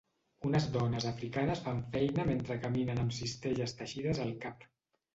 [0.47, 4.71] Unes dones africanes fan feina mentre caminen amb cistelles teixides al cap